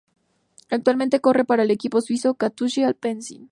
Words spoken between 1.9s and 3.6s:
suizo Katusha-Alpecin.